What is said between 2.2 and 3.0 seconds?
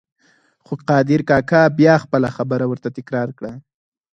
خبره ورته